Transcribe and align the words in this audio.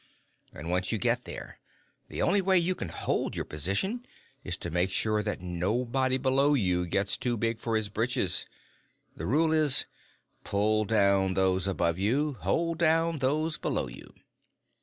And 0.51 0.71
once 0.71 0.91
you 0.91 0.97
get 0.97 1.25
there, 1.25 1.59
the 2.07 2.23
only 2.23 2.41
way 2.41 2.57
you 2.57 2.73
can 2.73 2.89
hold 2.89 3.35
your 3.35 3.45
position 3.45 4.03
is 4.43 4.57
to 4.57 4.71
make 4.71 4.89
sure 4.91 5.21
that 5.21 5.41
nobody 5.43 6.17
below 6.17 6.55
you 6.55 6.87
gets 6.87 7.17
too 7.17 7.37
big 7.37 7.59
for 7.59 7.75
his 7.75 7.87
britches. 7.87 8.47
The 9.15 9.27
rule 9.27 9.51
is: 9.53 9.85
Pull 10.43 10.85
down 10.85 11.35
those 11.35 11.67
above 11.67 11.99
you, 11.99 12.33
hold 12.41 12.79
down 12.79 13.19
those 13.19 13.59
below 13.59 13.85
you. 13.85 14.11